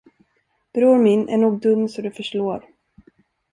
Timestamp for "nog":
1.37-1.59